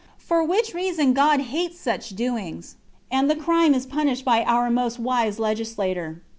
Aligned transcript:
for 0.17 0.43
which 0.43 0.73
reason 0.73 1.13
God 1.13 1.41
hates 1.41 1.77
such 1.79 2.09
doings, 2.15 2.75
and 3.11 3.29
the 3.29 3.35
crime 3.35 3.75
is 3.75 3.85
punished 3.85 4.25
by 4.25 4.41
our 4.45 4.71
most 4.71 4.97
wise 4.97 5.37
legislator. 5.37 6.23